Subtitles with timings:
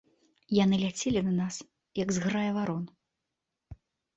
[0.59, 1.55] Яны ляцелі на нас,
[2.01, 2.83] як зграя варон.